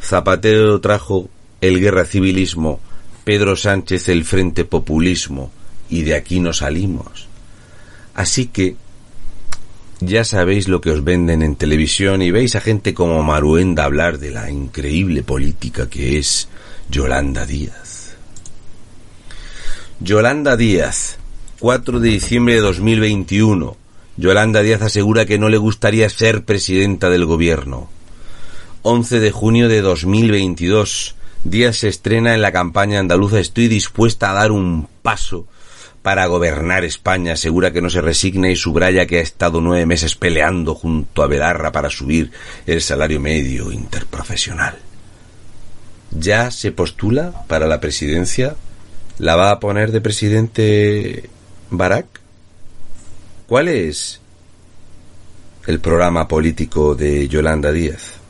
Zapatero 0.02 0.80
trajo 0.82 1.30
el 1.62 1.80
guerra 1.80 2.06
civilismo, 2.06 2.80
Pedro 3.24 3.56
Sánchez 3.56 4.10
el 4.10 4.26
frente 4.26 4.66
populismo, 4.66 5.52
y 5.92 6.04
de 6.04 6.16
aquí 6.16 6.40
no 6.40 6.54
salimos. 6.54 7.28
Así 8.16 8.48
que 8.48 8.76
ya 10.00 10.24
sabéis 10.24 10.68
lo 10.68 10.82
que 10.82 10.90
os 10.90 11.04
venden 11.04 11.44
en 11.44 11.56
televisión 11.56 12.24
y 12.24 12.32
veis 12.32 12.56
a 12.56 12.62
gente 12.62 12.96
como 12.96 13.22
Maruenda 13.22 13.84
hablar 13.84 14.18
de 14.18 14.32
la 14.32 14.50
increíble 14.50 15.22
política 15.22 15.88
que 15.88 16.18
es 16.18 16.48
Yolanda 16.90 17.46
Díaz. 17.46 18.16
Yolanda 20.00 20.58
Díaz, 20.58 21.20
4 21.60 22.00
de 22.00 22.10
diciembre 22.10 22.56
de 22.56 22.62
2021. 22.62 23.78
Yolanda 24.18 24.62
Díaz 24.62 24.82
asegura 24.82 25.26
que 25.26 25.38
no 25.38 25.50
le 25.50 25.58
gustaría 25.58 26.10
ser 26.10 26.46
presidenta 26.46 27.10
del 27.10 27.26
gobierno. 27.26 27.90
11 28.82 29.20
de 29.20 29.32
junio 29.32 29.68
de 29.68 29.82
2022. 29.82 31.16
Díaz 31.44 31.78
se 31.78 31.90
estrena 31.90 32.34
en 32.34 32.42
la 32.42 32.52
campaña 32.52 33.00
andaluza 33.00 33.40
Estoy 33.40 33.68
dispuesta 33.68 34.32
a 34.32 34.34
dar 34.34 34.52
un 34.52 34.88
paso 35.02 35.48
para 36.02 36.26
gobernar 36.26 36.84
España. 36.84 37.34
Asegura 37.34 37.72
que 37.72 37.82
no 37.82 37.90
se 37.90 38.02
resigna 38.02 38.50
y 38.50 38.56
subraya 38.56 39.06
que 39.06 39.18
ha 39.18 39.22
estado 39.22 39.62
nueve 39.62 39.86
meses 39.86 40.16
peleando 40.16 40.76
junto 40.76 41.24
a 41.24 41.28
Belarra 41.28 41.72
para 41.72 41.90
subir 41.90 42.32
el 42.66 42.82
salario 42.82 43.20
medio 43.20 43.72
interprofesional. 43.72 44.78
¿Ya 46.12 46.52
se 46.52 46.72
postula 46.72 47.46
para 47.48 47.68
la 47.68 47.80
presidencia? 47.80 48.56
¿La 49.18 49.36
va 49.36 49.52
a 49.52 49.60
poner 49.60 49.92
de 49.92 50.02
presidente 50.02 51.30
Barack? 51.70 52.08
¿Cuál 53.48 53.68
es 53.68 54.20
el 55.68 55.80
programa 55.80 56.28
político 56.28 56.96
de 56.96 57.28
Yolanda 57.28 57.72
Díaz? 57.72 58.21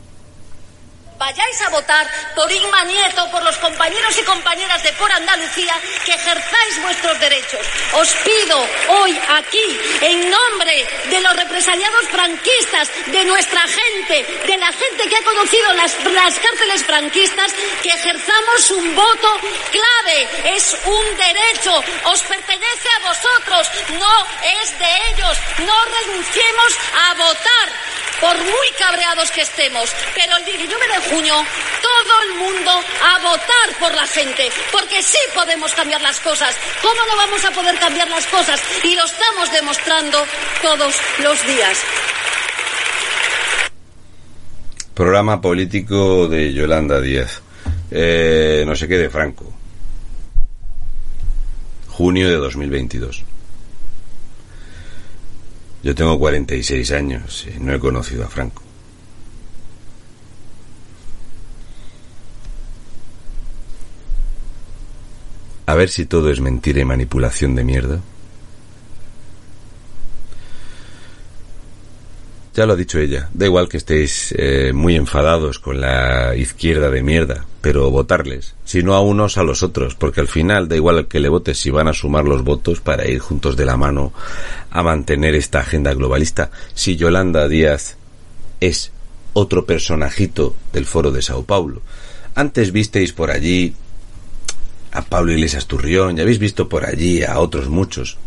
Vayáis 1.32 1.62
a 1.62 1.70
votar 1.70 2.08
por 2.36 2.52
Inma 2.52 2.84
Nieto, 2.84 3.30
por 3.32 3.42
los 3.44 3.56
compañeros 3.58 4.18
y 4.18 4.24
compañeras 4.24 4.84
de 4.84 4.92
Por 4.94 5.10
Andalucía, 5.12 5.74
que 6.06 6.14
ejerzáis 6.14 6.82
vuestros 6.82 7.20
derechos. 7.22 7.66
Os 7.94 8.10
pido 8.26 8.68
hoy 8.90 9.18
aquí, 9.30 9.80
en 10.02 10.30
nombre 10.30 10.86
de 11.10 11.22
los 11.22 11.36
represaliados 11.36 12.08
franquistas, 12.10 12.90
de 13.08 13.24
nuestra 13.24 13.62
gente, 13.62 14.26
de 14.46 14.58
la 14.58 14.72
gente 14.74 15.08
que 15.08 15.16
ha 15.16 15.24
conocido 15.24 15.74
las, 15.74 16.04
las 16.04 16.36
cárceles 16.36 16.84
franquistas, 16.84 17.54
que 17.82 17.90
ejerzamos 17.90 18.72
un 18.72 18.96
voto 18.96 19.40
clave. 19.72 20.56
Es 20.56 20.78
un 20.86 21.18
derecho, 21.18 21.84
os 22.06 22.22
pertenece 22.24 22.90
a 23.00 23.08
vosotros, 23.08 23.72
no 24.00 24.28
es 24.62 24.80
de 24.80 24.98
ellos. 25.14 25.38
No 25.60 25.86
renunciemos 25.86 26.78
a 27.08 27.14
votar 27.14 27.91
por 28.22 28.38
muy 28.38 28.68
cabreados 28.78 29.32
que 29.32 29.42
estemos, 29.42 29.90
pero 30.14 30.38
el 30.38 30.46
19 30.46 30.88
de 30.88 31.10
junio 31.10 31.36
todo 31.82 32.14
el 32.30 32.40
mundo 32.40 32.72
a 32.72 33.20
votar 33.20 33.80
por 33.80 33.94
la 33.94 34.06
gente, 34.06 34.50
porque 34.72 35.02
sí 35.02 35.18
podemos 35.34 35.74
cambiar 35.74 36.02
las 36.02 36.20
cosas. 36.20 36.56
¿Cómo 36.82 37.02
no 37.10 37.18
vamos 37.18 37.44
a 37.44 37.52
poder 37.52 37.78
cambiar 37.80 38.08
las 38.10 38.28
cosas? 38.28 38.62
Y 38.84 38.96
lo 38.96 39.04
estamos 39.04 39.52
demostrando 39.52 40.24
todos 40.62 40.96
los 41.24 41.48
días. 41.48 41.80
Programa 44.94 45.42
político 45.42 46.28
de 46.28 46.54
Yolanda 46.54 47.02
Díaz. 47.02 47.42
Eh, 47.90 48.64
no 48.68 48.76
sé 48.76 48.88
qué 48.88 48.98
de 48.98 49.10
Franco. 49.10 49.52
Junio 51.88 52.30
de 52.30 52.36
2022. 52.36 53.24
Yo 55.84 55.96
tengo 55.96 56.20
46 56.20 56.92
años 56.92 57.48
y 57.48 57.60
no 57.60 57.74
he 57.74 57.80
conocido 57.80 58.24
a 58.24 58.28
Franco. 58.28 58.62
A 65.66 65.76
ver 65.76 65.90
si 65.90 66.06
todo 66.06 66.30
es 66.30 66.40
mentira 66.40 66.82
y 66.82 66.86
manipulación 66.86 67.56
de 67.56 67.64
mierda. 67.64 68.02
Ya 72.54 72.66
lo 72.66 72.74
ha 72.74 72.76
dicho 72.76 73.00
ella. 73.00 73.30
Da 73.34 73.46
igual 73.46 73.70
que 73.70 73.78
estéis 73.78 74.36
eh, 74.38 74.74
muy 74.74 74.96
enfadados 74.96 75.60
con 75.60 75.80
la 75.80 76.36
izquierda 76.36 76.90
de 76.90 77.02
mierda, 77.02 77.46
pero 77.62 77.90
votarles. 77.90 78.56
Si 78.66 78.84
no 78.84 78.94
a 78.94 79.00
unos, 79.02 79.38
a 79.38 79.44
los 79.44 79.64
otros, 79.64 79.96
porque 79.96 80.20
al 80.20 80.28
final 80.28 80.68
da 80.68 80.76
igual 80.76 81.08
que 81.08 81.22
le 81.22 81.30
votes 81.30 81.60
si 81.60 81.70
van 81.70 81.88
a 81.88 81.94
sumar 81.94 82.26
los 82.26 82.44
votos 82.44 82.82
para 82.82 83.08
ir 83.08 83.20
juntos 83.20 83.56
de 83.56 83.66
la 83.66 83.78
mano 83.78 84.12
a 84.70 84.84
mantener 84.84 85.36
esta 85.36 85.60
agenda 85.60 85.94
globalista. 85.94 86.52
Si 86.74 86.98
Yolanda 86.98 87.48
Díaz 87.48 87.98
es 88.60 88.92
otro 89.34 89.66
personajito 89.66 90.56
del 90.74 90.86
foro 90.86 91.12
de 91.12 91.22
Sao 91.22 91.46
Paulo. 91.46 91.82
Antes 92.36 92.72
visteis 92.72 93.14
por 93.14 93.32
allí 93.32 93.76
a 94.92 95.02
Pablo 95.04 95.32
Iglesias 95.32 95.68
Turrión, 95.68 96.18
ya 96.18 96.24
habéis 96.24 96.40
visto 96.40 96.68
por 96.68 96.86
allí 96.86 97.24
a 97.24 97.40
otros 97.40 97.70
muchos. 97.70 98.18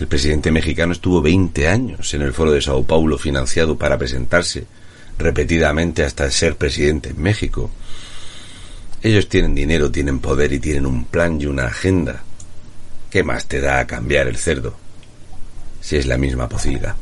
El 0.00 0.08
presidente 0.08 0.50
mexicano 0.50 0.92
estuvo 0.92 1.22
20 1.22 1.68
años 1.68 2.12
en 2.14 2.22
el 2.22 2.32
foro 2.32 2.50
de 2.50 2.60
Sao 2.60 2.82
Paulo 2.84 3.16
financiado 3.16 3.78
para 3.78 3.96
presentarse 3.96 4.66
repetidamente 5.18 6.02
hasta 6.02 6.28
ser 6.32 6.56
presidente 6.56 7.10
en 7.10 7.22
México. 7.22 7.70
Ellos 9.02 9.28
tienen 9.28 9.54
dinero, 9.54 9.92
tienen 9.92 10.18
poder 10.18 10.52
y 10.52 10.58
tienen 10.58 10.86
un 10.86 11.04
plan 11.04 11.40
y 11.40 11.46
una 11.46 11.66
agenda. 11.66 12.24
¿Qué 13.08 13.22
más 13.22 13.46
te 13.46 13.60
da 13.60 13.78
a 13.78 13.86
cambiar 13.86 14.26
el 14.26 14.36
cerdo? 14.36 14.74
Si 15.80 15.96
es 15.96 16.06
la 16.06 16.18
misma 16.18 16.48
pocilga. 16.48 16.96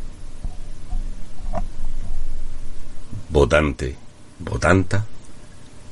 Votante, 3.31 3.97
votanta 4.41 5.07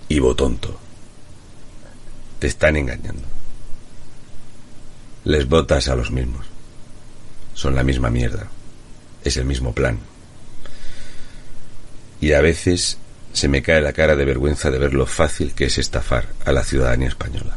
y 0.08 0.18
votonto. 0.18 0.78
Te 2.38 2.48
están 2.48 2.76
engañando. 2.76 3.22
Les 5.24 5.48
votas 5.48 5.88
a 5.88 5.96
los 5.96 6.10
mismos. 6.10 6.49
Son 7.54 7.74
la 7.74 7.82
misma 7.82 8.10
mierda. 8.10 8.48
Es 9.24 9.36
el 9.36 9.44
mismo 9.44 9.74
plan. 9.74 9.98
Y 12.20 12.32
a 12.32 12.40
veces 12.40 12.98
se 13.32 13.48
me 13.48 13.62
cae 13.62 13.80
la 13.80 13.92
cara 13.92 14.16
de 14.16 14.24
vergüenza 14.24 14.70
de 14.70 14.78
ver 14.78 14.94
lo 14.94 15.06
fácil 15.06 15.54
que 15.54 15.66
es 15.66 15.78
estafar 15.78 16.26
a 16.44 16.52
la 16.52 16.64
ciudadanía 16.64 17.08
española. 17.08 17.56